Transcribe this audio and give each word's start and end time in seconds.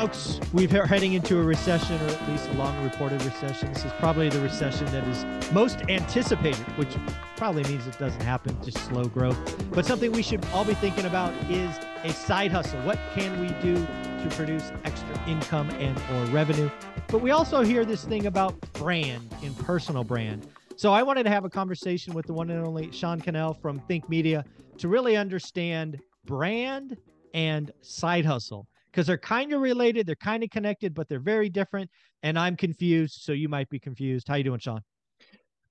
Folks, 0.00 0.40
we're 0.54 0.86
heading 0.86 1.12
into 1.12 1.38
a 1.38 1.42
recession, 1.42 2.00
or 2.00 2.06
at 2.06 2.30
least 2.30 2.48
a 2.48 2.52
long 2.54 2.82
reported 2.82 3.22
recession. 3.22 3.70
This 3.70 3.84
is 3.84 3.92
probably 3.98 4.30
the 4.30 4.40
recession 4.40 4.86
that 4.86 5.06
is 5.06 5.52
most 5.52 5.82
anticipated, 5.90 6.64
which 6.78 6.96
probably 7.36 7.64
means 7.64 7.86
it 7.86 7.98
doesn't 7.98 8.22
happen, 8.22 8.56
just 8.64 8.78
slow 8.86 9.04
growth. 9.04 9.36
But 9.72 9.84
something 9.84 10.10
we 10.10 10.22
should 10.22 10.42
all 10.54 10.64
be 10.64 10.72
thinking 10.72 11.04
about 11.04 11.34
is 11.50 11.78
a 12.02 12.14
side 12.14 12.50
hustle. 12.50 12.80
What 12.80 12.98
can 13.14 13.42
we 13.42 13.48
do 13.60 13.74
to 13.76 14.36
produce 14.36 14.72
extra 14.84 15.22
income 15.28 15.68
and 15.72 15.94
or 16.14 16.32
revenue? 16.32 16.70
But 17.08 17.18
we 17.18 17.30
also 17.32 17.60
hear 17.60 17.84
this 17.84 18.02
thing 18.02 18.24
about 18.24 18.58
brand 18.72 19.30
and 19.42 19.54
personal 19.58 20.02
brand. 20.02 20.46
So 20.76 20.94
I 20.94 21.02
wanted 21.02 21.24
to 21.24 21.30
have 21.30 21.44
a 21.44 21.50
conversation 21.50 22.14
with 22.14 22.24
the 22.24 22.32
one 22.32 22.48
and 22.48 22.66
only 22.66 22.90
Sean 22.90 23.20
Cannell 23.20 23.52
from 23.52 23.80
Think 23.80 24.08
Media 24.08 24.46
to 24.78 24.88
really 24.88 25.18
understand 25.18 26.00
brand 26.24 26.96
and 27.34 27.70
side 27.82 28.24
hustle 28.24 28.66
because 28.90 29.06
they're 29.06 29.18
kind 29.18 29.52
of 29.52 29.60
related, 29.60 30.06
they're 30.06 30.16
kind 30.16 30.42
of 30.42 30.50
connected, 30.50 30.94
but 30.94 31.08
they're 31.08 31.20
very 31.20 31.48
different. 31.48 31.90
And 32.22 32.38
I'm 32.38 32.56
confused, 32.56 33.20
so 33.22 33.32
you 33.32 33.48
might 33.48 33.68
be 33.68 33.78
confused. 33.78 34.28
How 34.28 34.34
you 34.36 34.44
doing, 34.44 34.60
Sean? 34.60 34.80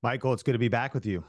Michael, 0.02 0.34
it's 0.34 0.44
good 0.44 0.54
to 0.54 0.60
be 0.60 0.70
back 0.70 0.94
with 0.94 1.06
you. 1.06 1.24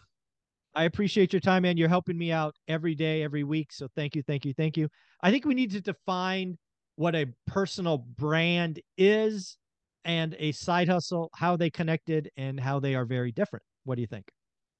I 0.74 0.84
appreciate 0.84 1.32
your 1.32 1.40
time, 1.40 1.62
man. 1.62 1.76
You're 1.76 1.88
helping 1.88 2.16
me 2.16 2.30
out 2.30 2.54
every 2.68 2.94
day, 2.94 3.24
every 3.24 3.42
week. 3.42 3.72
So 3.72 3.88
thank 3.96 4.14
you, 4.14 4.22
thank 4.22 4.44
you, 4.44 4.54
thank 4.54 4.76
you. 4.76 4.88
I 5.20 5.30
think 5.30 5.44
we 5.44 5.54
need 5.54 5.72
to 5.72 5.80
define 5.80 6.56
what 6.94 7.16
a 7.16 7.26
personal 7.46 7.98
brand 7.98 8.80
is 8.96 9.56
and 10.04 10.36
a 10.38 10.52
side 10.52 10.88
hustle, 10.88 11.30
how 11.34 11.56
they 11.56 11.70
connected 11.70 12.30
and 12.36 12.60
how 12.60 12.78
they 12.78 12.94
are 12.94 13.04
very 13.04 13.32
different. 13.32 13.64
What 13.84 13.96
do 13.96 14.02
you 14.02 14.06
think? 14.06 14.30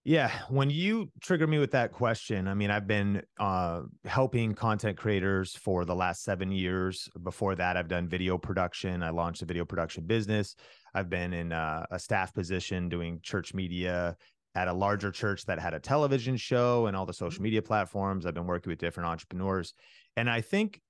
Yeah, 0.03 0.31
when 0.49 0.71
you 0.71 1.11
trigger 1.21 1.47
me 1.47 1.59
with 1.59 1.73
that 1.73 1.93
question, 1.93 2.49
I 2.49 2.55
mean, 2.55 2.71
I've 2.71 2.87
been 2.87 3.23
uh, 3.39 3.83
helping 4.07 4.55
content 4.55 4.97
creators 4.97 5.55
for 5.55 5.85
the 5.85 5.95
last 5.95 6.23
seven 6.23 6.51
years. 6.51 7.07
Before 7.23 7.55
that, 7.55 7.77
I've 7.77 7.89
done 7.89 8.09
video 8.09 8.39
production. 8.39 9.03
I 9.03 9.11
launched 9.11 9.43
a 9.43 9.45
video 9.45 9.67
production 9.67 10.05
business. 10.05 10.55
I've 10.95 11.11
been 11.11 11.35
in 11.35 11.53
uh, 11.53 11.85
a 11.91 11.99
staff 11.99 12.33
position 12.33 12.89
doing 12.89 13.21
church 13.23 13.53
media 13.53 14.17
at 14.55 14.69
a 14.69 14.73
larger 14.73 15.11
church 15.11 15.45
that 15.45 15.61
had 15.61 15.75
a 15.75 15.81
television 15.81 16.39
show 16.39 16.87
and 16.87 16.97
all 16.97 17.05
the 17.05 17.13
social 17.13 17.43
media 17.43 17.61
platforms. 17.61 18.25
I've 18.25 18.35
been 18.35 18.47
working 18.47 18.71
with 18.71 18.79
different 18.79 19.11
entrepreneurs. 19.11 19.75
And 20.17 20.31
I 20.31 20.41
think 20.41 20.81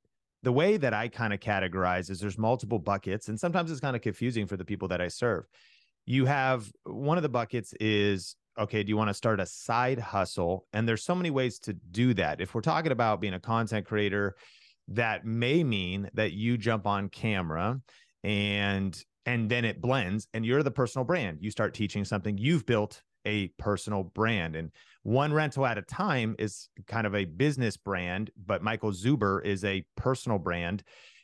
the 0.44 0.52
way 0.52 0.76
that 0.76 0.94
I 0.94 1.08
kind 1.08 1.34
of 1.34 1.40
categorize 1.40 2.10
is 2.10 2.20
there's 2.20 2.38
multiple 2.38 2.78
buckets, 2.78 3.28
and 3.28 3.38
sometimes 3.38 3.72
it's 3.72 3.80
kind 3.80 3.96
of 3.96 4.02
confusing 4.02 4.46
for 4.46 4.56
the 4.56 4.64
people 4.64 4.86
that 4.88 5.00
I 5.00 5.08
serve. 5.08 5.46
You 6.06 6.26
have 6.26 6.70
one 6.84 7.18
of 7.18 7.22
the 7.22 7.28
buckets 7.28 7.74
is 7.80 8.36
okay, 8.60 8.82
do 8.82 8.90
you 8.90 8.96
want 8.96 9.08
to 9.08 9.14
start 9.14 9.40
a 9.40 9.46
side 9.46 9.98
hustle? 9.98 10.66
And 10.72 10.86
there's 10.86 11.02
so 11.02 11.14
many 11.14 11.30
ways 11.30 11.58
to 11.60 11.72
do 11.72 12.14
that. 12.14 12.40
If 12.40 12.54
we're 12.54 12.60
talking 12.60 12.92
about 12.92 13.20
being 13.20 13.34
a 13.34 13.40
content 13.40 13.86
creator, 13.86 14.36
that 14.88 15.24
may 15.24 15.64
mean 15.64 16.10
that 16.14 16.32
you 16.32 16.58
jump 16.58 16.86
on 16.86 17.08
camera 17.08 17.80
and 18.22 19.02
and 19.26 19.50
then 19.50 19.64
it 19.64 19.80
blends 19.80 20.26
and 20.34 20.44
you're 20.44 20.62
the 20.62 20.70
personal 20.70 21.04
brand. 21.04 21.38
You 21.40 21.50
start 21.50 21.74
teaching 21.74 22.04
something 22.04 22.36
you've 22.38 22.66
built 22.66 23.02
a 23.26 23.48
personal 23.58 24.02
brand 24.02 24.56
and 24.56 24.70
one 25.02 25.32
rental 25.32 25.66
at 25.66 25.78
a 25.78 25.82
time 25.82 26.34
is 26.38 26.68
kind 26.86 27.06
of 27.06 27.14
a 27.14 27.24
business 27.24 27.76
brand, 27.76 28.30
but 28.46 28.62
Michael 28.62 28.92
Zuber 28.92 29.44
is 29.44 29.64
a 29.64 29.84
personal 29.96 30.38
brand 30.38 30.82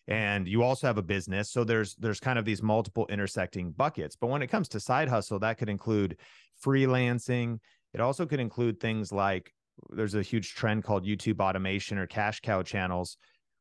and 0.09 0.47
you 0.47 0.63
also 0.63 0.87
have 0.87 0.99
a 0.99 1.03
business 1.03 1.51
so 1.51 1.65
there's 1.65 1.95
there's 1.97 2.21
kind 2.21 2.39
of 2.39 2.45
these 2.45 2.63
multiple 2.63 3.07
intersecting 3.09 3.73
buckets 3.73 4.15
but 4.15 4.29
when 4.29 4.43
it 4.43 4.47
comes 4.47 4.69
to 4.69 4.79
side 4.79 5.09
hustle 5.09 5.39
that 5.39 5.59
could 5.59 5.69
include 5.69 6.17
freelancing 6.65 7.59
it 7.95 8.01
also 8.01 8.27
could 8.27 8.41
include 8.41 8.81
things 8.81 9.13
like 9.13 9.53
there's 9.91 10.15
a 10.15 10.23
huge 10.23 10.55
trend 10.55 10.85
called 10.85 11.05
youtube 11.05 11.41
automation 11.41 11.99
or 11.99 12.07
cash 12.07 12.41
cow 12.41 12.63
channels 12.63 13.17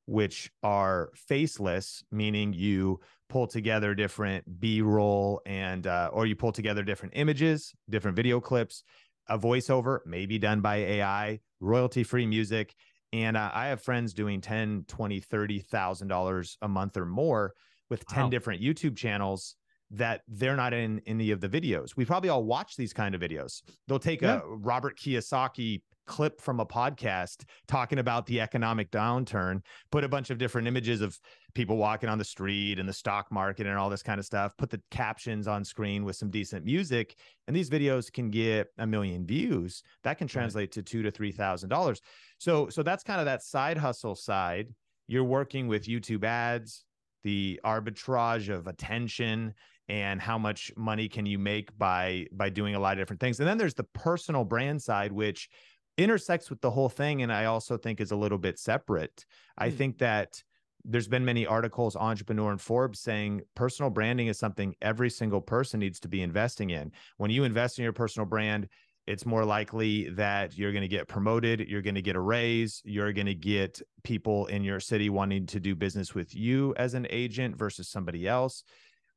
which 0.07 0.51
are 0.61 1.09
faceless 1.15 2.03
meaning 2.11 2.53
you 2.53 2.99
pull 3.29 3.47
together 3.47 3.95
different 3.95 4.43
b-roll 4.59 5.41
and 5.45 5.87
uh, 5.87 6.09
or 6.13 6.25
you 6.25 6.35
pull 6.35 6.51
together 6.51 6.83
different 6.83 7.13
images 7.15 7.73
different 7.89 8.15
video 8.15 8.39
clips 8.39 8.83
a 9.29 9.37
voiceover 9.37 9.99
maybe 10.05 10.37
done 10.37 10.61
by 10.61 10.75
ai 10.75 11.39
royalty 11.59 12.03
free 12.03 12.27
music 12.27 12.75
and 13.15 13.37
uh, 13.37 13.49
I 13.53 13.67
have 13.67 13.81
friends 13.81 14.13
doing 14.13 14.41
10, 14.41 14.85
20, 14.89 15.19
30,000 15.21 16.07
dollars 16.07 16.57
a 16.61 16.67
month 16.67 16.97
or 16.97 17.05
more 17.05 17.53
with 17.89 18.05
10 18.07 18.23
wow. 18.23 18.29
different 18.29 18.61
YouTube 18.61 18.97
channels 18.97 19.55
that 19.97 20.21
they're 20.27 20.55
not 20.55 20.73
in 20.73 21.01
any 21.05 21.31
of 21.31 21.41
the 21.41 21.49
videos. 21.49 21.95
We 21.95 22.05
probably 22.05 22.29
all 22.29 22.43
watch 22.43 22.75
these 22.75 22.93
kind 22.93 23.15
of 23.15 23.21
videos. 23.21 23.61
They'll 23.87 23.99
take 23.99 24.21
yeah. 24.21 24.41
a 24.43 24.47
Robert 24.47 24.97
Kiyosaki 24.97 25.81
clip 26.05 26.39
from 26.39 26.59
a 26.59 26.65
podcast 26.65 27.43
talking 27.67 27.99
about 27.99 28.25
the 28.27 28.39
economic 28.39 28.91
downturn, 28.91 29.61
put 29.91 30.03
a 30.03 30.09
bunch 30.09 30.29
of 30.29 30.37
different 30.37 30.67
images 30.67 31.01
of 31.01 31.19
people 31.53 31.77
walking 31.77 32.09
on 32.09 32.17
the 32.17 32.23
street 32.23 32.79
and 32.79 32.87
the 32.87 32.93
stock 32.93 33.31
market 33.31 33.65
and 33.65 33.77
all 33.77 33.89
this 33.89 34.03
kind 34.03 34.19
of 34.19 34.25
stuff, 34.25 34.55
put 34.57 34.69
the 34.69 34.81
captions 34.91 35.47
on 35.47 35.63
screen 35.63 36.03
with 36.03 36.15
some 36.15 36.29
decent 36.29 36.63
music, 36.65 37.15
and 37.47 37.55
these 37.55 37.69
videos 37.69 38.11
can 38.11 38.29
get 38.29 38.67
a 38.77 38.85
million 38.85 39.25
views. 39.25 39.83
That 40.03 40.17
can 40.17 40.27
translate 40.27 40.71
to 40.73 40.83
two 40.83 41.01
to 41.03 41.11
three 41.11 41.31
thousand 41.31 41.69
dollars. 41.69 42.01
So, 42.37 42.69
so 42.69 42.83
that's 42.83 43.03
kind 43.03 43.19
of 43.19 43.25
that 43.25 43.43
side 43.43 43.77
hustle 43.77 44.15
side. 44.15 44.67
You're 45.07 45.23
working 45.23 45.67
with 45.67 45.85
YouTube 45.85 46.23
ads, 46.23 46.83
the 47.23 47.59
arbitrage 47.65 48.49
of 48.49 48.67
attention 48.67 49.53
and 49.87 50.19
how 50.21 50.37
much 50.37 50.71
money 50.75 51.07
can 51.07 51.25
you 51.25 51.37
make 51.37 51.75
by 51.77 52.25
by 52.31 52.49
doing 52.49 52.75
a 52.75 52.79
lot 52.79 52.93
of 52.93 52.99
different 52.99 53.19
things. 53.19 53.39
And 53.39 53.47
then 53.47 53.57
there's 53.57 53.73
the 53.73 53.83
personal 53.83 54.43
brand 54.43 54.81
side 54.81 55.11
which 55.11 55.49
intersects 55.97 56.49
with 56.49 56.59
the 56.59 56.71
whole 56.71 56.89
thing 56.89 57.21
and 57.21 57.31
i 57.31 57.45
also 57.45 57.77
think 57.77 58.01
is 58.01 58.11
a 58.11 58.15
little 58.15 58.37
bit 58.37 58.59
separate. 58.59 59.25
I 59.57 59.69
hmm. 59.69 59.77
think 59.77 59.97
that 59.99 60.41
there's 60.83 61.07
been 61.07 61.25
many 61.25 61.47
articles 61.47 61.95
entrepreneur 61.95 62.51
and 62.51 62.61
forbes 62.61 62.99
saying 62.99 63.41
personal 63.55 63.89
branding 63.89 64.27
is 64.27 64.37
something 64.37 64.75
every 64.81 65.09
single 65.09 65.41
person 65.41 65.79
needs 65.79 65.99
to 66.01 66.07
be 66.07 66.21
investing 66.21 66.69
in. 66.69 66.91
When 67.17 67.31
you 67.31 67.43
invest 67.43 67.79
in 67.79 67.83
your 67.83 67.93
personal 67.93 68.27
brand 68.27 68.67
it's 69.07 69.25
more 69.25 69.45
likely 69.45 70.09
that 70.09 70.57
you're 70.57 70.71
going 70.71 70.81
to 70.81 70.87
get 70.87 71.07
promoted 71.07 71.67
you're 71.67 71.81
going 71.81 71.95
to 71.95 72.01
get 72.01 72.15
a 72.15 72.19
raise 72.19 72.81
you're 72.85 73.13
going 73.13 73.25
to 73.25 73.35
get 73.35 73.81
people 74.03 74.47
in 74.47 74.63
your 74.63 74.79
city 74.79 75.09
wanting 75.09 75.45
to 75.45 75.59
do 75.59 75.75
business 75.75 76.15
with 76.15 76.35
you 76.35 76.73
as 76.77 76.93
an 76.93 77.07
agent 77.09 77.55
versus 77.55 77.87
somebody 77.87 78.27
else 78.27 78.63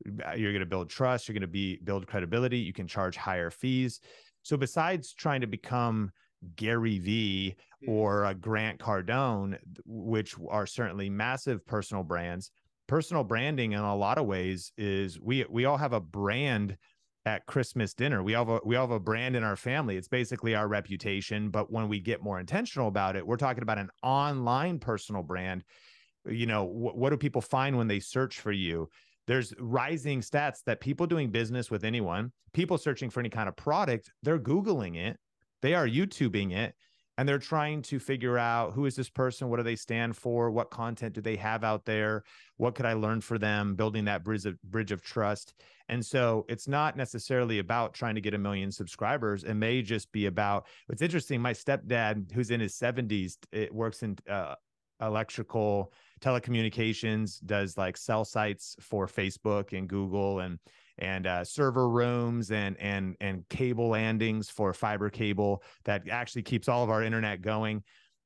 Uh, 0.07 0.33
you're 0.33 0.53
going 0.53 0.61
to 0.61 0.67
build 0.67 0.89
trust 0.89 1.29
you're 1.29 1.35
going 1.35 1.41
to 1.41 1.47
be 1.47 1.79
build 1.85 2.07
credibility 2.07 2.59
you 2.59 2.73
can 2.73 2.87
charge 2.87 3.17
higher 3.17 3.51
fees 3.51 4.01
so 4.43 4.57
besides 4.57 5.13
trying 5.13 5.41
to 5.41 5.47
become 5.47 6.13
Gary 6.57 6.99
Vee 6.99 7.57
mm. 7.85 7.89
or 7.89 8.25
a 8.25 8.35
Grant 8.35 8.79
Cardone, 8.79 9.59
which 9.85 10.35
are 10.49 10.67
certainly 10.67 11.11
massive 11.11 11.65
personal 11.67 12.03
brands. 12.03 12.51
Personal 12.87 13.25
branding 13.25 13.73
in 13.73 13.81
a 13.81 13.97
lot 13.97 14.19
of 14.19 14.27
ways 14.27 14.73
is 14.79 15.21
we 15.21 15.45
we 15.51 15.67
all 15.67 15.77
have 15.77 15.93
a 15.93 16.01
brand 16.01 16.77
at 17.27 17.45
Christmas 17.45 17.93
dinner. 17.93 18.23
We 18.23 18.35
all 18.35 18.47
have 18.47 18.55
a, 18.55 18.61
we 18.67 18.77
all 18.77 18.87
have 18.87 18.97
a 18.97 19.01
brand 19.01 19.37
in 19.37 19.45
our 19.45 19.57
family. 19.57 19.99
It's 19.99 20.09
basically 20.09 20.55
our 20.55 20.69
reputation, 20.69 21.51
but 21.51 21.71
when 21.71 21.89
we 21.89 22.01
get 22.01 22.23
more 22.23 22.41
intentional 22.41 22.89
about 22.89 23.17
it, 23.17 23.27
we're 23.27 23.37
talking 23.37 23.63
about 23.63 23.79
an 23.79 23.91
online 24.03 24.79
personal 24.79 25.23
brand. 25.23 25.65
You 26.27 26.47
know, 26.47 26.65
wh- 26.65 26.97
what 26.97 27.11
do 27.11 27.19
people 27.19 27.43
find 27.43 27.77
when 27.77 27.89
they 27.89 28.01
search 28.01 28.41
for 28.41 28.53
you? 28.53 28.89
There's 29.29 29.55
rising 29.61 30.21
stats 30.21 30.65
that 30.67 30.81
people 30.81 31.07
doing 31.07 31.31
business 31.31 31.71
with 31.71 31.85
anyone, 31.85 32.33
people 32.53 32.79
searching 32.79 33.11
for 33.11 33.21
any 33.21 33.29
kind 33.29 33.49
of 33.49 33.55
product, 33.55 34.11
they're 34.25 34.41
googling 34.41 34.97
it 34.97 35.17
they 35.63 35.75
are 35.75 35.89
YouTubing 35.89 36.53
it 36.53 36.75
and 37.17 37.29
they're 37.29 37.39
trying 37.39 37.83
to 37.83 37.99
figure 37.99 38.39
out 38.39 38.75
who 38.75 38.87
is 38.87 38.95
this 38.95 39.11
person? 39.11 39.49
What 39.49 39.57
do 39.57 39.65
they 39.65 39.75
stand 39.75 40.17
for? 40.17 40.53
What 40.53 40.71
content 40.71 41.15
do 41.15 41.21
they 41.21 41.35
have 41.37 41.65
out 41.65 41.85
there? 41.85 42.23
What 42.59 42.77
could 42.77 42.87
I 42.87 42.93
learn 42.93 43.21
for 43.21 43.39
them? 43.39 43.75
Building 43.75 44.05
that 44.05 44.23
bridge 44.23 44.47
of, 44.47 44.61
bridge 44.63 44.93
of 44.93 45.03
trust. 45.03 45.55
And 45.89 46.05
so 46.05 46.47
it's 46.49 46.69
not 46.69 46.97
necessarily 46.97 47.59
about 47.59 47.93
trying 47.93 48.15
to 48.15 48.21
get 48.21 48.35
a 48.35 48.39
million 48.39 48.71
subscribers. 48.71 49.43
It 49.43 49.55
may 49.55 49.83
just 49.83 50.13
be 50.13 50.27
about 50.27 50.67
what's 50.87 51.03
interesting. 51.03 51.41
My 51.41 51.55
stepdad, 51.55 52.31
who's 52.31 52.53
in 52.53 52.61
his 52.61 52.79
70s, 52.79 53.37
it 53.51 53.75
works 53.75 54.05
in 54.05 54.17
uh, 54.31 54.55
electrical 55.01 55.93
telecommunications, 56.21 57.45
does 57.45 57.77
like 57.77 57.97
cell 57.97 58.25
sites 58.25 58.77
for 58.81 59.07
Facebook 59.07 59.77
and 59.77 59.89
Google 59.89 60.41
and 60.41 60.59
and 60.99 61.27
uh, 61.27 61.45
server 61.45 61.89
rooms 61.89 62.51
and 62.51 62.77
and 62.81 63.17
and 63.21 63.49
cable 63.49 63.89
landings 63.89 64.51
for 64.51 64.73
fiber 64.73 65.11
cable 65.11 65.63
that 65.85 66.09
actually 66.09 66.43
keeps 66.43 66.69
all 66.69 66.83
of 66.83 66.91
our 66.91 67.03
internet 67.03 67.41
going 67.41 67.83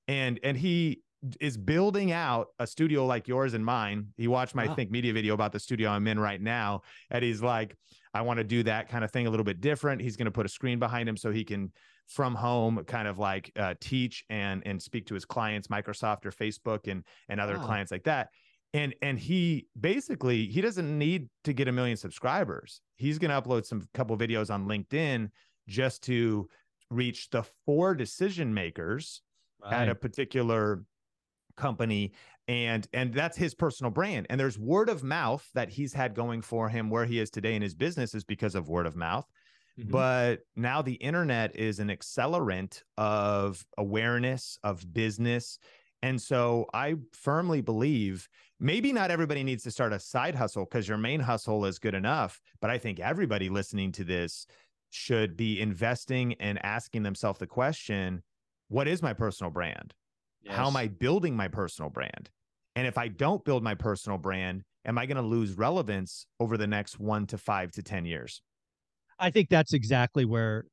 and 0.08 0.40
and 0.42 0.56
he 0.56 1.02
is 1.40 1.56
building 1.56 2.10
out 2.10 2.48
a 2.58 2.66
studio 2.66 3.06
like 3.06 3.28
yours 3.28 3.54
and 3.54 3.64
mine. 3.64 4.08
He 4.16 4.26
watched 4.26 4.54
my 4.54 4.66
Wow. 4.66 4.74
Think 4.74 4.90
Media 4.90 5.12
video 5.12 5.34
about 5.34 5.52
the 5.52 5.60
studio 5.60 5.90
I'm 5.90 6.06
in 6.08 6.18
right 6.18 6.40
now, 6.40 6.82
and 7.10 7.22
he's 7.22 7.42
like, 7.42 7.76
I 8.12 8.22
want 8.22 8.38
to 8.38 8.44
do 8.44 8.62
that 8.64 8.88
kind 8.88 9.04
of 9.04 9.10
thing 9.10 9.26
a 9.26 9.30
little 9.30 9.44
bit 9.44 9.60
different. 9.60 10.02
He's 10.02 10.16
going 10.16 10.26
to 10.26 10.32
put 10.32 10.46
a 10.46 10.48
screen 10.48 10.78
behind 10.78 11.08
him 11.08 11.16
so 11.16 11.30
he 11.30 11.44
can 11.44 11.72
from 12.06 12.34
home 12.34 12.84
kind 12.86 13.08
of 13.08 13.18
like 13.18 13.50
uh, 13.56 13.74
teach 13.80 14.24
and 14.28 14.62
and 14.66 14.82
speak 14.82 15.06
to 15.06 15.14
his 15.14 15.24
clients, 15.24 15.68
Microsoft 15.68 16.26
or 16.26 16.30
Facebook 16.30 16.90
and 16.90 17.04
and 17.28 17.40
other 17.40 17.58
Wow. 17.58 17.66
clients 17.66 17.92
like 17.92 18.04
that. 18.04 18.28
And 18.74 18.94
and 19.02 19.18
he 19.18 19.66
basically 19.78 20.46
he 20.46 20.60
doesn't 20.60 20.98
need 20.98 21.28
to 21.44 21.52
get 21.52 21.68
a 21.68 21.72
million 21.72 21.96
subscribers. 21.96 22.80
He's 22.96 23.18
going 23.18 23.30
to 23.30 23.40
upload 23.40 23.66
some 23.66 23.86
couple 23.94 24.16
videos 24.16 24.52
on 24.52 24.66
LinkedIn 24.66 25.28
just 25.68 26.02
to 26.04 26.48
reach 26.90 27.30
the 27.30 27.42
four 27.64 27.94
decision 27.94 28.52
makers 28.52 29.22
at 29.64 29.88
a 29.88 29.94
particular 29.94 30.84
company 31.56 32.12
and 32.48 32.88
and 32.92 33.14
that's 33.14 33.36
his 33.36 33.54
personal 33.54 33.90
brand 33.90 34.26
and 34.28 34.40
there's 34.40 34.58
word 34.58 34.88
of 34.88 35.04
mouth 35.04 35.48
that 35.54 35.68
he's 35.68 35.92
had 35.92 36.14
going 36.14 36.42
for 36.42 36.68
him 36.68 36.90
where 36.90 37.04
he 37.06 37.20
is 37.20 37.30
today 37.30 37.54
in 37.54 37.62
his 37.62 37.74
business 37.74 38.14
is 38.14 38.24
because 38.24 38.54
of 38.54 38.68
word 38.68 38.86
of 38.86 38.96
mouth 38.96 39.26
Mhm. 39.82 39.90
but 39.90 40.40
now 40.56 40.82
the 40.82 40.94
internet 40.94 41.54
is 41.56 41.78
an 41.78 41.88
accelerant 41.88 42.82
of 42.96 43.66
awareness 43.78 44.58
of 44.62 44.92
business 44.92 45.58
and 46.02 46.20
so 46.20 46.66
i 46.74 46.94
firmly 47.12 47.60
believe 47.60 48.28
maybe 48.60 48.92
not 48.92 49.10
everybody 49.10 49.42
needs 49.42 49.62
to 49.62 49.70
start 49.70 49.92
a 49.92 49.98
side 49.98 50.34
hustle 50.34 50.64
because 50.64 50.88
your 50.88 50.98
main 50.98 51.20
hustle 51.20 51.64
is 51.64 51.78
good 51.78 51.94
enough 51.94 52.40
but 52.60 52.70
i 52.70 52.78
think 52.78 53.00
everybody 53.00 53.48
listening 53.48 53.92
to 53.92 54.04
this 54.04 54.46
should 54.90 55.36
be 55.36 55.60
investing 55.60 56.34
and 56.34 56.64
asking 56.64 57.02
themselves 57.02 57.38
the 57.38 57.46
question 57.46 58.22
what 58.68 58.88
is 58.88 59.02
my 59.02 59.12
personal 59.12 59.50
brand 59.50 59.94
how 60.48 60.66
am 60.66 60.76
I 60.76 60.88
building 60.88 61.36
my 61.36 61.48
personal 61.48 61.90
brand? 61.90 62.30
And 62.76 62.86
if 62.86 62.98
I 62.98 63.08
don't 63.08 63.44
build 63.44 63.62
my 63.62 63.74
personal 63.74 64.18
brand, 64.18 64.64
am 64.84 64.98
I 64.98 65.06
going 65.06 65.16
to 65.16 65.22
lose 65.22 65.54
relevance 65.54 66.26
over 66.40 66.56
the 66.56 66.66
next 66.66 66.98
one 66.98 67.26
to 67.28 67.38
five 67.38 67.72
to 67.72 67.82
10 67.82 68.04
years? 68.04 68.42
I 69.22 69.30
think 69.30 69.48
that's 69.48 69.72
exactly 69.72 70.24
where 70.24 70.64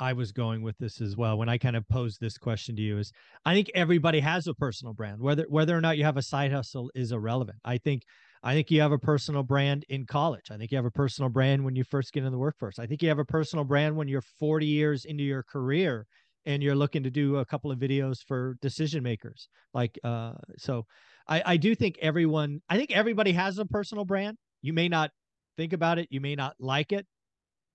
I 0.00 0.14
was 0.14 0.32
going 0.32 0.62
with 0.62 0.78
this 0.78 1.02
as 1.02 1.16
well. 1.18 1.36
When 1.36 1.50
I 1.50 1.58
kind 1.58 1.76
of 1.76 1.86
posed 1.86 2.18
this 2.18 2.38
question 2.38 2.74
to 2.76 2.82
you, 2.82 2.98
is 2.98 3.12
I 3.44 3.52
think 3.54 3.70
everybody 3.74 4.20
has 4.20 4.46
a 4.46 4.54
personal 4.54 4.94
brand. 4.94 5.20
Whether 5.20 5.44
whether 5.50 5.76
or 5.76 5.82
not 5.82 5.98
you 5.98 6.04
have 6.04 6.16
a 6.16 6.22
side 6.22 6.50
hustle 6.50 6.90
is 6.94 7.12
irrelevant. 7.12 7.58
I 7.62 7.76
think 7.76 8.02
I 8.42 8.54
think 8.54 8.70
you 8.70 8.80
have 8.80 8.90
a 8.90 8.98
personal 8.98 9.42
brand 9.42 9.84
in 9.90 10.06
college. 10.06 10.50
I 10.50 10.56
think 10.56 10.72
you 10.72 10.78
have 10.78 10.86
a 10.86 10.90
personal 10.90 11.28
brand 11.28 11.62
when 11.62 11.76
you 11.76 11.84
first 11.84 12.14
get 12.14 12.24
in 12.24 12.32
the 12.32 12.38
workforce. 12.38 12.78
I 12.78 12.86
think 12.86 13.02
you 13.02 13.08
have 13.10 13.18
a 13.18 13.24
personal 13.24 13.66
brand 13.66 13.96
when 13.96 14.08
you're 14.08 14.22
40 14.22 14.64
years 14.64 15.04
into 15.04 15.22
your 15.22 15.42
career 15.42 16.06
and 16.46 16.62
you're 16.62 16.74
looking 16.74 17.02
to 17.02 17.10
do 17.10 17.36
a 17.36 17.44
couple 17.44 17.70
of 17.70 17.78
videos 17.78 18.16
for 18.26 18.56
decision 18.62 19.02
makers. 19.02 19.48
Like 19.74 19.98
uh 20.02 20.32
so 20.56 20.86
I, 21.28 21.42
I 21.44 21.56
do 21.58 21.74
think 21.74 21.98
everyone 22.00 22.62
I 22.70 22.78
think 22.78 22.92
everybody 22.92 23.32
has 23.32 23.58
a 23.58 23.66
personal 23.66 24.06
brand. 24.06 24.38
You 24.62 24.72
may 24.72 24.88
not 24.88 25.10
think 25.58 25.74
about 25.74 25.98
it, 25.98 26.08
you 26.10 26.20
may 26.22 26.34
not 26.34 26.54
like 26.58 26.90
it, 26.90 27.06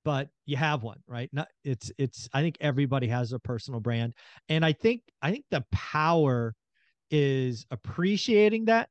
but 0.06 0.30
you 0.46 0.58
have 0.58 0.84
one 0.84 1.00
right? 1.08 1.30
Not 1.34 1.48
it's 1.64 1.92
it's 1.98 2.30
i 2.34 2.42
think 2.42 2.58
everybody 2.62 3.08
has 3.08 3.34
a 3.34 3.40
personal 3.40 3.80
brand 3.80 4.14
and 4.48 4.66
i 4.66 4.74
think 4.74 5.02
i 5.22 5.32
think 5.32 5.46
the 5.52 5.64
power 5.72 6.56
is 7.12 7.66
appreciating 7.72 8.66
that 8.66 8.90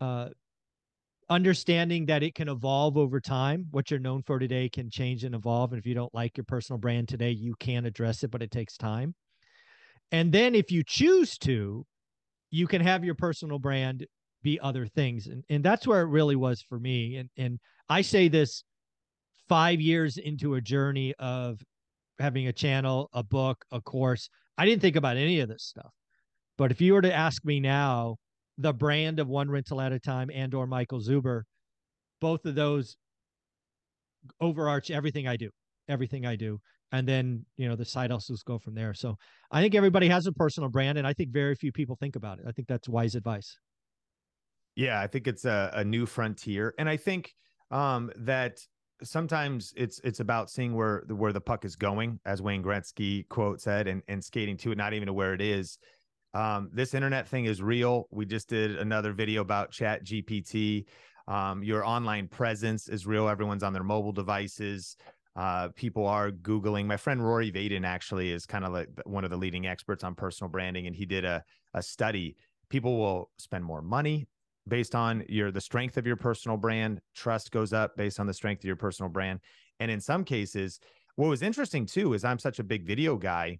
uh 0.00 0.28
understanding 1.28 2.06
that 2.06 2.24
it 2.24 2.34
can 2.34 2.48
evolve 2.48 2.96
over 2.96 3.20
time. 3.20 3.66
What 3.70 3.88
you're 3.90 4.00
known 4.00 4.22
for 4.22 4.40
today 4.40 4.68
can 4.68 4.90
change 4.90 5.22
and 5.22 5.34
evolve 5.34 5.72
and 5.72 5.78
if 5.78 5.86
you 5.86 5.94
don't 5.94 6.12
like 6.12 6.36
your 6.36 6.44
personal 6.44 6.78
brand 6.78 7.08
today 7.08 7.30
you 7.30 7.54
can 7.60 7.86
address 7.86 8.24
it 8.24 8.30
but 8.30 8.42
it 8.42 8.50
takes 8.50 8.76
time. 8.76 9.14
And 10.12 10.32
then 10.32 10.56
if 10.56 10.72
you 10.72 10.82
choose 10.84 11.38
to 11.38 11.86
you 12.50 12.66
can 12.66 12.82
have 12.82 13.04
your 13.04 13.14
personal 13.14 13.60
brand 13.60 14.06
be 14.42 14.58
other 14.60 14.86
things 14.86 15.26
and, 15.28 15.44
and 15.48 15.62
that's 15.62 15.86
where 15.86 16.00
it 16.00 16.08
really 16.08 16.36
was 16.36 16.62
for 16.62 16.78
me 16.78 17.16
and 17.16 17.28
and 17.36 17.58
i 17.88 18.00
say 18.00 18.26
this 18.26 18.64
five 19.50 19.80
years 19.80 20.16
into 20.16 20.54
a 20.54 20.60
journey 20.60 21.12
of 21.18 21.60
having 22.20 22.46
a 22.46 22.52
channel, 22.52 23.10
a 23.12 23.24
book, 23.24 23.64
a 23.72 23.80
course, 23.80 24.30
I 24.56 24.64
didn't 24.64 24.80
think 24.80 24.94
about 24.94 25.16
any 25.16 25.40
of 25.40 25.48
this 25.48 25.64
stuff. 25.64 25.92
But 26.56 26.70
if 26.70 26.80
you 26.80 26.94
were 26.94 27.02
to 27.02 27.12
ask 27.12 27.44
me 27.44 27.58
now, 27.58 28.16
the 28.58 28.72
brand 28.72 29.18
of 29.18 29.26
one 29.26 29.50
rental 29.50 29.80
at 29.80 29.90
a 29.90 29.98
time 29.98 30.30
and 30.32 30.54
or 30.54 30.68
Michael 30.68 31.00
Zuber, 31.00 31.42
both 32.20 32.44
of 32.44 32.54
those 32.54 32.96
overarch 34.40 34.90
everything 34.90 35.26
I 35.26 35.36
do, 35.36 35.50
everything 35.88 36.26
I 36.26 36.36
do. 36.36 36.60
And 36.92 37.08
then, 37.08 37.44
you 37.56 37.68
know, 37.68 37.74
the 37.74 37.84
side 37.84 38.12
hustles 38.12 38.44
go 38.44 38.58
from 38.58 38.74
there. 38.74 38.94
So 38.94 39.16
I 39.50 39.62
think 39.62 39.74
everybody 39.74 40.08
has 40.08 40.26
a 40.26 40.32
personal 40.32 40.68
brand 40.68 40.96
and 40.96 41.06
I 41.06 41.12
think 41.12 41.30
very 41.32 41.56
few 41.56 41.72
people 41.72 41.96
think 41.96 42.14
about 42.14 42.38
it. 42.38 42.44
I 42.46 42.52
think 42.52 42.68
that's 42.68 42.88
wise 42.88 43.16
advice. 43.16 43.58
Yeah, 44.76 45.00
I 45.00 45.08
think 45.08 45.26
it's 45.26 45.44
a, 45.44 45.72
a 45.74 45.84
new 45.84 46.06
frontier. 46.06 46.72
And 46.78 46.88
I 46.88 46.96
think 46.96 47.32
um, 47.72 48.12
that 48.16 48.60
sometimes 49.02 49.72
it's 49.76 50.00
it's 50.04 50.20
about 50.20 50.50
seeing 50.50 50.74
where 50.74 51.02
the 51.06 51.14
where 51.14 51.32
the 51.32 51.40
puck 51.40 51.64
is 51.64 51.76
going, 51.76 52.20
as 52.24 52.42
Wayne 52.42 52.62
Gretzky 52.62 53.28
quote 53.28 53.60
said, 53.60 53.86
and, 53.86 54.02
and 54.08 54.22
skating 54.22 54.56
to 54.58 54.72
it, 54.72 54.78
not 54.78 54.92
even 54.92 55.06
to 55.06 55.12
where 55.12 55.34
it 55.34 55.40
is. 55.40 55.78
Um, 56.32 56.70
this 56.72 56.94
internet 56.94 57.26
thing 57.26 57.46
is 57.46 57.62
real. 57.62 58.06
We 58.10 58.24
just 58.24 58.48
did 58.48 58.76
another 58.76 59.12
video 59.12 59.40
about 59.42 59.72
Chat 59.72 60.04
GPT. 60.04 60.84
Um, 61.26 61.62
your 61.62 61.84
online 61.84 62.28
presence 62.28 62.88
is 62.88 63.06
real. 63.06 63.28
Everyone's 63.28 63.62
on 63.62 63.72
their 63.72 63.84
mobile 63.84 64.12
devices. 64.12 64.96
Uh, 65.36 65.68
people 65.74 66.06
are 66.06 66.30
Googling. 66.30 66.86
My 66.86 66.96
friend 66.96 67.24
Rory 67.24 67.52
Vaden 67.52 67.84
actually 67.84 68.32
is 68.32 68.46
kind 68.46 68.64
of 68.64 68.72
like 68.72 68.88
one 69.04 69.24
of 69.24 69.30
the 69.30 69.36
leading 69.36 69.66
experts 69.66 70.04
on 70.04 70.14
personal 70.14 70.50
branding, 70.50 70.86
and 70.86 70.94
he 70.94 71.06
did 71.06 71.24
a, 71.24 71.42
a 71.74 71.82
study. 71.82 72.36
People 72.68 72.98
will 72.98 73.30
spend 73.38 73.64
more 73.64 73.82
money 73.82 74.26
based 74.68 74.94
on 74.94 75.24
your 75.28 75.50
the 75.50 75.60
strength 75.60 75.96
of 75.96 76.06
your 76.06 76.16
personal 76.16 76.56
brand. 76.56 77.00
Trust 77.14 77.50
goes 77.50 77.72
up 77.72 77.96
based 77.96 78.20
on 78.20 78.26
the 78.26 78.34
strength 78.34 78.60
of 78.60 78.66
your 78.66 78.76
personal 78.76 79.10
brand. 79.10 79.40
And 79.80 79.90
in 79.90 80.00
some 80.00 80.24
cases, 80.24 80.80
what 81.16 81.28
was 81.28 81.42
interesting 81.42 81.86
too 81.86 82.14
is 82.14 82.24
I'm 82.24 82.38
such 82.38 82.58
a 82.58 82.64
big 82.64 82.86
video 82.86 83.16
guy, 83.16 83.58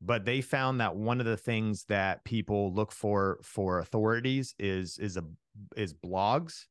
but 0.00 0.24
they 0.24 0.40
found 0.40 0.80
that 0.80 0.94
one 0.94 1.20
of 1.20 1.26
the 1.26 1.36
things 1.36 1.84
that 1.88 2.24
people 2.24 2.72
look 2.74 2.92
for 2.92 3.38
for 3.42 3.78
authorities 3.78 4.54
is 4.58 4.98
is 4.98 5.16
a 5.16 5.24
is 5.76 5.94
blogs 5.94 6.66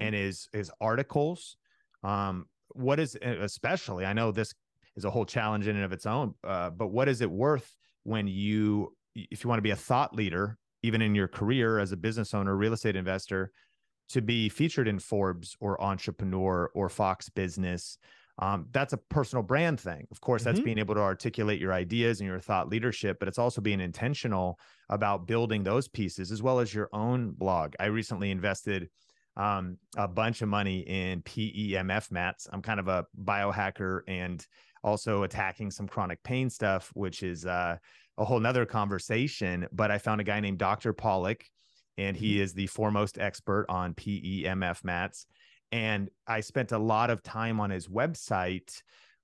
and 0.00 0.14
is 0.14 0.48
is 0.52 0.70
articles. 0.80 1.56
Um, 2.02 2.46
what 2.70 3.00
is 3.00 3.16
especially 3.22 4.04
I 4.04 4.12
know 4.12 4.32
this 4.32 4.54
is 4.96 5.04
a 5.04 5.10
whole 5.10 5.24
challenge 5.24 5.68
in 5.68 5.76
and 5.76 5.84
of 5.84 5.92
its 5.92 6.06
own, 6.06 6.34
uh, 6.44 6.70
but 6.70 6.88
what 6.88 7.08
is 7.08 7.20
it 7.20 7.30
worth 7.30 7.76
when 8.04 8.26
you 8.26 8.94
if 9.14 9.42
you 9.42 9.48
want 9.48 9.58
to 9.58 9.62
be 9.62 9.70
a 9.70 9.76
thought 9.76 10.14
leader 10.14 10.58
even 10.86 11.02
in 11.02 11.14
your 11.14 11.28
career 11.28 11.78
as 11.78 11.92
a 11.92 11.96
business 11.96 12.32
owner, 12.32 12.56
real 12.56 12.72
estate 12.72 12.96
investor, 12.96 13.50
to 14.08 14.22
be 14.22 14.48
featured 14.48 14.86
in 14.86 14.98
Forbes 15.00 15.56
or 15.60 15.82
Entrepreneur 15.82 16.70
or 16.74 16.88
Fox 16.88 17.28
Business. 17.28 17.98
Um, 18.38 18.66
that's 18.70 18.92
a 18.92 18.98
personal 18.98 19.42
brand 19.42 19.80
thing. 19.80 20.06
Of 20.10 20.20
course, 20.20 20.44
that's 20.44 20.60
Mhm. 20.60 20.64
being 20.64 20.78
able 20.78 20.94
to 20.94 21.00
articulate 21.00 21.58
your 21.60 21.72
ideas 21.72 22.20
and 22.20 22.28
your 22.28 22.38
thought 22.38 22.68
leadership, 22.68 23.18
but 23.18 23.28
it's 23.28 23.38
also 23.38 23.60
being 23.60 23.80
intentional 23.80 24.60
about 24.90 25.26
building 25.26 25.64
those 25.64 25.88
pieces 25.88 26.30
as 26.30 26.42
well 26.42 26.60
as 26.60 26.72
your 26.72 26.88
own 26.92 27.32
blog. 27.32 27.74
I 27.80 27.86
recently 27.86 28.30
invested 28.30 28.90
um, 29.38 29.76
a 29.98 30.08
bunch 30.08 30.40
of 30.40 30.48
money 30.48 30.80
in 30.80 31.20
PEMF 31.22 32.10
mats. 32.10 32.48
I'm 32.50 32.62
kind 32.62 32.80
of 32.80 32.88
a 32.88 33.04
biohacker 33.22 34.00
and 34.08 34.42
also 34.82 35.24
attacking 35.24 35.70
some 35.70 35.86
chronic 35.86 36.22
pain 36.22 36.48
stuff, 36.48 36.90
which 36.94 37.22
is 37.22 37.44
uh, 37.44 37.76
a 38.18 38.24
whole 38.24 38.40
nother 38.40 38.66
conversation. 38.66 39.66
But 39.72 39.90
I 39.90 39.98
found 39.98 40.20
a 40.20 40.24
guy 40.24 40.40
named 40.40 40.58
Dr. 40.58 40.92
Pawluk, 40.92 41.42
and 41.98 42.16
he 42.16 42.40
is 42.40 42.52
the 42.52 42.66
foremost 42.66 43.18
expert 43.18 43.66
on 43.68 43.94
PEMF 43.94 44.84
mats. 44.84 45.26
And 45.72 46.08
I 46.26 46.40
spent 46.40 46.72
a 46.72 46.78
lot 46.78 47.10
of 47.10 47.22
time 47.22 47.60
on 47.60 47.70
his 47.70 47.88
website 47.88 48.82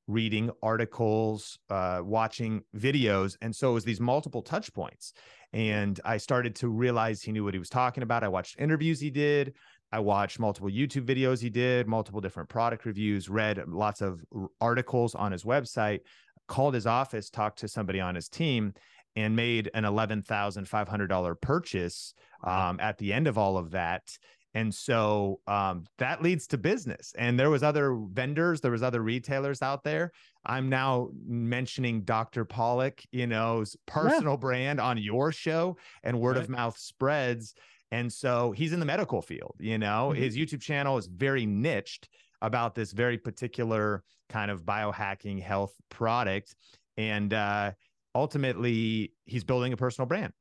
reading 0.09 0.51
articles, 0.63 1.59
uh, 1.71 2.01
watching 2.03 2.63
videos. 2.77 3.37
And 3.41 3.55
so 3.55 3.71
it 3.71 3.75
was 3.75 3.85
these 3.85 4.01
multiple 4.01 4.43
touch 4.43 4.73
points. 4.75 5.13
And 5.53 6.01
I 6.05 6.17
started 6.17 6.57
to 6.57 6.69
realize 6.69 7.23
he 7.23 7.33
knew 7.33 7.45
what 7.45 7.55
he 7.55 7.59
was 7.59 7.69
talking 7.69 8.03
about. 8.03 8.25
I 8.25 8.29
watched 8.29 8.59
interviews 8.59 9.01
he 9.01 9.11
did. 9.11 9.55
I 9.93 9.99
watched 9.99 10.41
multiple 10.41 10.71
YouTube 10.71 11.05
videos 11.05 11.41
he 11.41 11.51
did, 11.51 11.87
multiple 11.87 12.23
different 12.23 12.49
product 12.49 12.87
reviews, 12.87 13.29
read 13.29 13.63
lots 13.69 14.01
of 14.01 14.25
articles 14.59 15.15
on 15.15 15.33
his 15.33 15.45
website, 15.45 16.01
called 16.49 16.75
his 16.75 16.87
office, 16.87 17.31
talked 17.31 17.59
to 17.61 17.69
somebody 17.69 18.01
on 18.01 18.15
his 18.15 18.29
team, 18.29 18.75
and 19.17 19.37
made 19.37 19.71
an 19.75 19.85
$11,500 19.85 21.41
purchase 21.41 22.15
um, 22.45 22.79
at 22.81 22.99
the 22.99 23.13
end 23.13 23.27
of 23.27 23.39
all 23.39 23.57
of 23.59 23.71
that. 23.73 24.17
And 24.55 24.75
so 24.75 25.41
um, 25.47 25.85
that 25.99 26.23
leads 26.23 26.47
to 26.49 26.59
business. 26.59 27.15
And 27.17 27.41
there 27.41 27.49
was 27.49 27.63
other 27.63 27.95
vendors, 28.11 28.61
there 28.61 28.71
was 28.71 28.83
other 28.83 29.01
retailers 29.01 29.63
out 29.63 29.83
there. 29.83 30.13
I'm 30.45 30.69
now 30.69 31.09
mentioning 31.27 32.03
Dr. 32.03 32.45
Pawluk, 32.45 33.01
you 33.13 33.27
know's 33.27 33.77
personal 33.87 34.37
brand 34.37 34.79
on 34.79 34.99
your 34.99 35.33
show, 35.33 35.79
and 36.03 36.21
word 36.21 36.37
Right. 36.37 36.45
of 36.45 36.51
mouth 36.51 36.77
spreads. 36.77 37.55
And 37.93 38.13
so 38.13 38.53
he's 38.53 38.73
in 38.73 38.81
the 38.81 38.87
medical 38.87 39.23
field, 39.23 39.55
you 39.59 39.79
know, 39.79 40.13
Mhm. 40.15 40.17
his 40.17 40.37
YouTube 40.37 40.61
channel 40.63 40.99
is 40.99 41.07
very 41.07 41.47
niched 41.47 42.09
about 42.43 42.75
this 42.75 42.93
very 42.93 43.17
particular 43.17 44.03
kind 44.29 44.51
of 44.51 44.65
biohacking 44.65 45.41
health 45.41 45.73
product. 45.89 46.55
And 46.99 47.33
uh, 47.33 47.73
ultimately, 48.15 49.13
he's 49.25 49.45
building 49.45 49.73
a 49.73 49.77
personal 49.77 50.07
brand. 50.07 50.33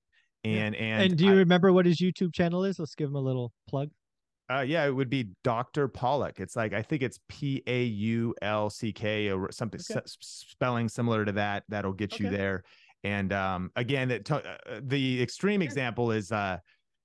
And 0.44 0.76
and 0.76 1.04
And 1.04 1.18
do 1.18 1.26
you 1.26 1.32
I- 1.34 1.36
remember 1.38 1.72
what 1.72 1.86
his 1.86 1.98
YouTube 2.00 2.34
channel 2.34 2.66
is? 2.66 2.80
Let's 2.80 2.96
give 2.96 3.08
him 3.10 3.16
a 3.16 3.22
little 3.22 3.54
plug. 3.70 3.90
Uh, 4.52 4.62
yeah, 4.68 4.86
it 4.86 4.94
would 4.94 5.10
be 5.10 5.30
Dr. 5.46 5.88
Pawluk. 5.88 6.40
It's 6.42 6.58
like 6.58 6.74
I 6.74 6.82
think 6.82 7.04
it's 7.04 7.20
P 7.30 7.64
A 7.68 7.84
U 7.84 8.36
L 8.42 8.70
C 8.70 8.92
K 8.92 9.32
or 9.32 9.50
something 9.52 9.80
Okay. 9.90 10.00
s- 10.04 10.18
spelling 10.20 10.90
similar 10.90 11.24
to 11.24 11.32
that. 11.34 11.64
That'll 11.70 11.94
get 11.94 12.20
you 12.20 12.30
there. 12.30 12.64
And 13.04 13.32
um, 13.32 13.72
again, 13.78 14.10
that 14.10 14.26
to- 14.26 14.44
uh, 14.44 14.82
the 14.84 15.22
extreme 15.22 15.62
example 15.62 16.12
is 16.12 16.32
uh, 16.34 16.58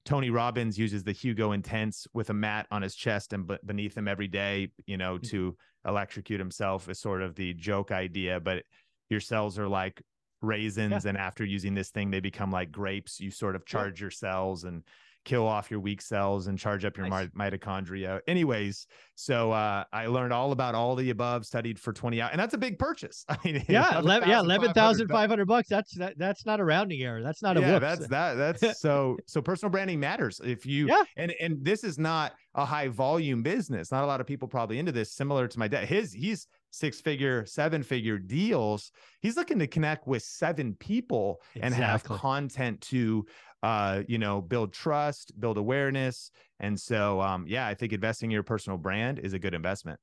Tony 0.07 0.31
Robbins 0.31 0.79
uses 0.79 1.03
the 1.03 1.13
Hugo 1.13 1.51
Intense 1.53 2.07
with 2.15 2.31
a 2.31 2.35
mat 2.35 2.67
on 2.71 2.81
his 2.81 2.95
chest 2.95 3.33
and 3.33 3.47
b- 3.47 3.59
beneath 3.67 3.97
him 3.99 4.07
every 4.07 4.29
day, 4.29 4.69
you 4.87 4.97
know, 4.97 5.19
Mhm. 5.19 5.29
to 5.31 5.57
electrocute 5.85 6.39
himself. 6.39 6.89
Is 6.89 7.01
sort 7.01 7.23
of 7.23 7.35
the 7.35 7.53
joke 7.55 7.91
idea, 7.91 8.39
but 8.39 8.65
your 9.11 9.21
cells 9.21 9.59
are 9.59 9.69
like 9.69 10.01
raisins, 10.43 11.07
and 11.07 11.19
after 11.19 11.45
using 11.45 11.75
this 11.75 11.91
thing, 11.91 12.11
they 12.11 12.21
become 12.21 12.53
like 12.53 12.71
grapes. 12.71 13.19
You 13.21 13.33
sort 13.33 13.57
of 13.57 13.67
charge 13.67 14.01
your 14.01 14.13
cells 14.13 14.63
and 14.65 14.85
kill 15.27 15.47
off 15.47 15.71
your 15.71 15.81
weak 15.81 16.01
cells 16.01 16.47
and 16.47 16.59
charge 16.59 16.87
up 16.87 16.97
your 16.97 17.07
Nice. 17.09 17.29
mi- 17.35 17.45
mitochondria. 17.51 18.21
Anyways, 18.27 18.87
so 19.17 19.53
uh, 19.53 19.85
I 19.93 20.07
learned 20.07 20.33
all 20.33 20.53
about 20.53 20.75
all 20.75 20.95
the 20.97 21.11
above, 21.11 21.45
studied 21.45 21.79
for 21.79 21.93
20 21.93 22.23
hours, 22.23 22.31
and 22.33 22.41
that's 22.41 22.55
a 22.55 22.59
big 22.59 22.79
purchase. 22.79 23.25
I 23.29 23.37
mean, 23.45 23.63
Yeah, 23.69 23.99
11, 23.99 24.29
yeah, 24.29 24.41
$11,500. 24.41 25.11
five 25.11 25.29
hundred 25.29 25.47
bucks. 25.47 25.69
That's 25.69 25.95
that, 25.99 26.17
that's 26.17 26.47
not 26.47 26.61
a 26.61 26.65
rounding 26.65 27.03
error. 27.03 27.23
That's 27.23 27.43
not 27.43 27.59
a 27.59 27.61
yeah, 27.61 27.73
whoops. 27.75 27.81
that's 27.83 28.07
that. 28.09 28.35
That's 28.61 28.81
so 28.81 29.19
so. 29.27 29.43
Personal 29.43 29.71
branding 29.71 30.01
matters. 30.01 30.41
If 30.43 30.65
you 30.65 30.87
Yeah. 30.89 31.03
and 31.17 31.35
and 31.41 31.63
this 31.63 31.85
is 31.85 31.99
not 31.99 32.33
a 32.55 32.65
high 32.65 32.89
volume 32.89 33.43
business. 33.43 33.93
Not 33.93 34.05
a 34.05 34.07
lot 34.07 34.21
of 34.23 34.27
people 34.27 34.49
probably 34.49 34.79
into 34.79 34.93
this. 34.93 35.13
Similar 35.13 35.47
to 35.49 35.59
my 35.59 35.69
dad, 35.69 35.87
his 35.89 36.13
he's 36.13 36.47
six 36.71 37.01
figure, 37.01 37.45
seven 37.47 37.83
figure 37.83 38.19
deals. 38.19 38.93
He's 39.21 39.37
looking 39.37 39.59
to 39.61 39.67
connect 39.67 40.07
with 40.07 40.23
seven 40.23 40.75
people 40.75 41.41
and 41.61 41.75
have 41.75 42.05
content 42.05 42.81
to 42.83 43.25
uh 43.63 44.03
you 44.07 44.19
know 44.19 44.43
build 44.43 44.71
trust 44.71 45.33
build 45.41 45.57
awareness 45.57 46.31
and 46.61 46.79
so 46.79 47.23
um 47.23 47.47
yeah 47.49 47.67
i 47.67 47.73
think 47.73 47.91
investing 47.95 48.31
in 48.31 48.35
your 48.35 48.43
personal 48.43 48.77
brand 48.77 49.19
is 49.19 49.33
a 49.33 49.39
good 49.39 49.55
investment 49.55 49.99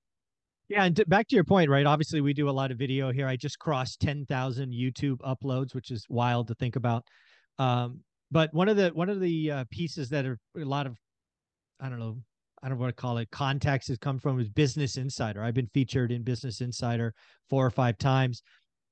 Yeah, 0.70 0.86
and 0.86 0.96
to, 0.96 1.05
back 1.05 1.27
to 1.27 1.36
your 1.36 1.43
point, 1.43 1.70
right? 1.70 1.86
Obviously, 1.86 2.22
we 2.22 2.34
do 2.34 2.50
a 2.50 2.51
lot 2.51 2.72
of 2.72 2.77
video 2.79 3.12
here. 3.12 3.27
I 3.27 3.36
just 3.36 3.60
crossed 3.60 4.00
ten 4.00 4.25
thousand 4.25 4.74
YouTube 4.74 5.17
uploads, 5.20 5.75
which 5.75 5.91
is 5.91 6.05
wild 6.10 6.48
to 6.48 6.55
think 6.55 6.75
about. 6.75 7.03
Um, 7.60 8.00
but 8.32 8.51
one 8.53 8.70
of 8.70 8.77
the 8.77 8.89
one 8.89 9.10
of 9.10 9.20
the 9.20 9.51
uh, 9.51 9.65
pieces 9.70 10.10
that 10.10 10.25
are 10.25 10.39
a 10.58 10.65
lot 10.65 10.88
of, 10.88 10.98
I 11.79 11.89
don't 11.89 12.00
know, 12.00 12.17
I 12.63 12.70
don't 12.70 12.77
know 12.77 12.84
what 12.84 12.96
to 12.96 13.01
call 13.01 13.17
it, 13.17 13.29
contacts 13.29 13.89
has 13.89 13.98
come 13.98 14.17
from 14.17 14.39
is 14.39 14.50
Business 14.50 14.96
Insider. 14.96 15.43
I've 15.43 15.53
been 15.53 15.70
featured 15.74 16.13
in 16.13 16.24
Business 16.24 16.62
Insider 16.62 17.13
four 17.50 17.65
or 17.65 17.70
five 17.70 17.98
times. 17.98 18.41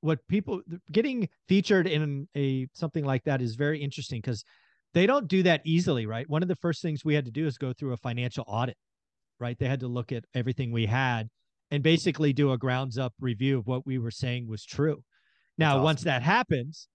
What 0.01 0.19
people 0.27 0.61
getting 0.91 1.29
featured 1.47 1.87
in 1.87 2.27
a 2.35 2.67
something 2.73 3.05
like 3.05 3.23
that 3.23 3.41
is 3.41 3.55
very 3.55 3.81
interesting 3.81 4.19
because 4.19 4.43
they 4.93 5.05
don't 5.05 5.29
do 5.29 5.41
that 5.43 5.61
easily, 5.63 6.05
right? 6.05 6.29
One 6.29 6.41
of 6.41 6.49
the 6.49 6.55
first 6.55 6.81
things 6.81 7.05
we 7.05 7.13
had 7.13 7.25
to 7.25 7.31
do 7.31 7.47
is 7.47 7.57
go 7.57 7.71
through 7.71 7.93
a 7.93 7.97
financial 7.97 8.43
audit, 8.45 8.75
right? 9.39 9.57
They 9.57 9.67
had 9.67 9.79
to 9.81 9.87
look 9.87 10.11
at 10.11 10.25
everything 10.35 10.71
we 10.71 10.85
had 10.85 11.29
and 11.69 11.81
basically 11.81 12.33
do 12.33 12.51
a 12.51 12.57
grounds 12.57 12.97
up 12.97 13.13
review 13.21 13.57
of 13.57 13.67
what 13.67 13.85
we 13.85 13.99
were 13.99 14.11
saying 14.11 14.49
was 14.49 14.65
true. 14.65 15.01
Now, 15.57 15.75
awesome. 15.75 15.83
once 15.83 16.01
that 16.03 16.23
happens, 16.23 16.89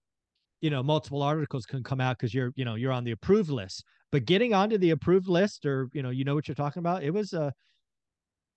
you 0.61 0.69
know, 0.69 0.83
multiple 0.83 1.23
articles 1.23 1.65
can 1.65 1.83
come 1.83 1.99
out 1.99 2.17
because 2.17 2.33
you're, 2.33 2.51
you 2.55 2.65
know, 2.65 2.75
you're 2.75 2.91
on 2.91 3.03
the 3.03 3.11
approved 3.11 3.49
list. 3.49 3.83
But 4.11 4.25
getting 4.25 4.53
onto 4.53 4.77
the 4.77 4.91
approved 4.91 5.27
list, 5.27 5.65
or 5.65 5.89
you 5.93 6.01
know, 6.01 6.09
you 6.09 6.23
know 6.23 6.35
what 6.35 6.47
you're 6.47 6.55
talking 6.55 6.79
about, 6.79 7.03
it 7.03 7.11
was 7.11 7.33
a, 7.33 7.51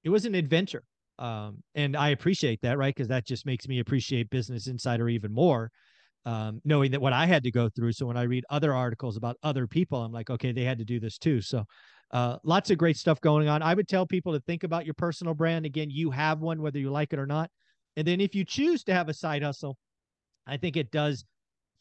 it 0.05 0.11
was 0.11 0.25
an 0.25 0.35
adventure, 0.35 0.85
um, 1.19 1.63
and 1.75 1.97
I 1.97 2.11
appreciate 2.11 2.61
that, 2.63 2.79
right? 2.79 2.95
Because 2.95 3.09
that 3.09 3.27
just 3.27 3.47
makes 3.47 3.69
me 3.69 3.81
appreciate 3.81 4.31
Business 4.31 4.67
Insider 4.67 5.09
even 5.09 5.33
more, 5.33 5.71
um, 6.25 6.61
knowing 6.65 6.93
that 6.93 7.01
what 7.01 7.13
I 7.13 7.27
had 7.27 7.43
to 7.45 7.51
go 7.51 7.69
through. 7.69 7.93
So 7.93 8.07
when 8.07 8.17
I 8.17 8.23
read 8.23 8.45
other 8.49 8.75
articles 8.75 9.17
about 9.17 9.37
other 9.43 9.67
people, 9.67 10.03
I'm 10.03 10.13
like, 10.13 10.31
okay, 10.31 10.53
they 10.53 10.65
had 10.65 10.79
to 10.79 10.85
do 10.85 11.01
this 11.01 11.19
too. 11.19 11.41
So 11.41 11.65
uh, 12.13 12.39
lots 12.43 12.71
of 12.71 12.79
great 12.79 12.97
stuff 12.97 13.21
going 13.21 13.49
on. 13.49 13.63
I 13.63 13.75
would 13.75 13.89
tell 13.89 14.07
people 14.07 14.33
to 14.33 14.41
think 14.41 14.65
about 14.65 14.85
your 14.85 14.95
personal 14.95 15.35
brand. 15.35 15.67
Again, 15.67 15.91
you 15.91 16.11
have 16.11 16.41
one, 16.41 16.63
whether 16.63 16.79
you 16.79 16.91
like 16.91 17.13
it 17.13 17.19
or 17.19 17.27
not. 17.27 17.51
And 17.97 18.07
then 18.07 18.21
if 18.21 18.35
you 18.35 18.45
choose 18.45 18.83
to 18.85 18.95
have 18.95 19.09
a 19.09 19.15
side 19.15 19.43
hustle, 19.43 19.77
I 20.47 20.57
think 20.57 20.77
it 20.77 20.91
does 20.91 21.25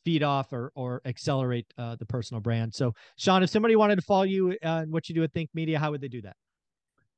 feed 0.05 0.23
off 0.23 0.53
or 0.53 0.71
or 0.75 1.01
accelerate 1.05 1.65
uh, 1.77 1.95
the 1.95 2.05
personal 2.05 2.41
brand. 2.41 2.73
So, 2.73 2.93
Sean, 3.17 3.43
if 3.43 3.49
somebody 3.49 3.75
wanted 3.75 3.97
to 3.97 4.01
follow 4.01 4.23
you 4.23 4.51
uh, 4.63 4.81
and 4.83 4.91
what 4.91 5.09
you 5.09 5.15
do 5.15 5.23
at 5.23 5.33
Think 5.33 5.49
Media, 5.53 5.79
how 5.79 5.91
would 5.91 6.01
they 6.01 6.07
do 6.07 6.21
that? 6.21 6.35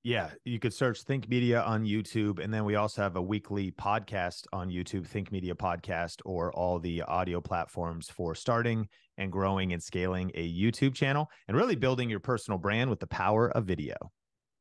Yeah, 0.03 0.31
you 0.45 0.57
could 0.57 0.73
search 0.73 1.03
Think 1.03 1.29
Media 1.29 1.61
on 1.61 1.85
YouTube, 1.85 2.43
and 2.43 2.51
then 2.51 2.65
we 2.65 2.73
also 2.73 3.03
have 3.03 3.17
a 3.17 3.21
weekly 3.21 3.69
podcast 3.69 4.45
on 4.51 4.71
YouTube, 4.71 5.05
Think 5.05 5.31
Media 5.31 5.53
Podcast, 5.53 6.21
or 6.25 6.51
all 6.53 6.79
the 6.79 7.03
audio 7.03 7.39
platforms 7.39 8.09
for 8.09 8.33
starting 8.33 8.87
and 9.19 9.31
growing 9.31 9.73
and 9.73 9.83
scaling 9.83 10.31
a 10.33 10.51
YouTube 10.51 10.95
channel 10.95 11.29
and 11.47 11.55
really 11.55 11.75
building 11.75 12.09
your 12.09 12.19
personal 12.19 12.57
brand 12.57 12.89
with 12.89 12.99
the 12.99 13.05
power 13.05 13.51
of 13.51 13.65
video. 13.65 13.93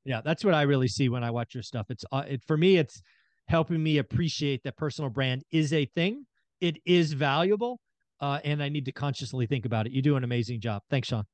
Yeah, 0.05 0.21
that's 0.23 0.45
what 0.45 0.53
I 0.53 0.63
really 0.63 0.89
see 0.89 1.09
when 1.09 1.25
I 1.25 1.31
watch 1.31 1.55
your 1.55 1.63
stuff. 1.63 1.87
It's 1.89 2.05
uh, 2.13 2.25
it 2.29 2.43
for 2.47 2.59
me, 2.59 2.77
it's 2.77 3.01
helping 3.49 3.83
me 3.83 3.97
appreciate 3.97 4.63
that 4.65 4.77
personal 4.77 5.09
brand 5.09 5.43
is 5.51 5.73
a 5.73 5.87
thing. 5.87 6.27
It 6.61 6.77
is 6.85 7.15
valuable, 7.15 7.81
uh, 8.21 8.41
and 8.45 8.63
I 8.63 8.69
need 8.69 8.85
to 8.87 8.93
consciously 8.93 9.47
think 9.47 9.65
about 9.65 9.87
it. 9.87 9.93
You 9.93 10.03
do 10.03 10.17
an 10.17 10.25
amazing 10.25 10.61
job. 10.61 10.83
Thanks, 10.91 11.09
Sean. 11.09 11.25